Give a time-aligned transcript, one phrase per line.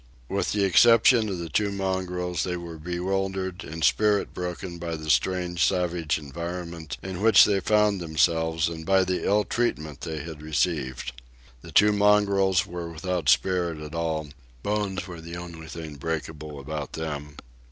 [0.29, 5.11] With the exception of the two mongrels, they were bewildered and spirit broken by the
[5.11, 10.41] strange savage environment in which they found themselves and by the ill treatment they had
[10.41, 11.11] received.
[11.61, 14.29] The two mongrels were without spirit at all;
[14.63, 17.35] bones were the only things breakable about them.